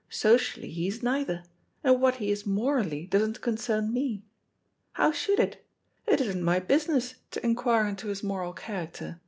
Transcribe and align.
Socially 0.09 0.71
he 0.71 0.87
is 0.87 1.03
neither, 1.03 1.43
and 1.83 2.01
what 2.01 2.15
he 2.15 2.31
is 2.31 2.43
morally 2.43 3.05
doesn't 3.05 3.41
concern 3.41 3.93
me. 3.93 4.23
How 4.93 5.11
should 5.11 5.39
it? 5.39 5.63
It 6.07 6.19
isn't 6.19 6.41
my 6.41 6.59
business 6.59 7.17
to 7.29 7.45
inquire 7.45 7.85
into 7.85 8.07
his 8.07 8.23
moral 8.23 8.53
character. 8.53 9.19